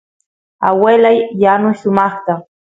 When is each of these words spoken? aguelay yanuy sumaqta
aguelay 0.67 1.17
yanuy 1.41 1.75
sumaqta 1.81 2.33